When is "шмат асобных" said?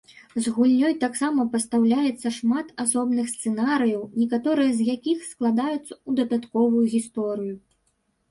2.37-3.29